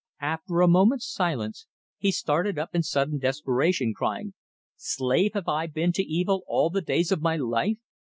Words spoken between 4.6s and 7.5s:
"Slave have I been to evil all the days of my